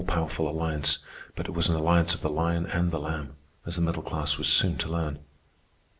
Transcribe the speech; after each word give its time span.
It 0.01 0.07
was 0.07 0.09
an 0.09 0.15
all 0.15 0.21
powerful 0.23 0.49
alliance, 0.49 0.97
but 1.35 1.45
it 1.45 1.51
was 1.51 1.69
an 1.69 1.75
alliance 1.75 2.15
of 2.15 2.21
the 2.21 2.29
lion 2.31 2.65
and 2.65 2.89
the 2.89 2.97
lamb, 2.99 3.35
as 3.67 3.75
the 3.75 3.83
middle 3.83 4.01
class 4.01 4.35
was 4.35 4.47
soon 4.47 4.75
to 4.79 4.89
learn. 4.89 5.19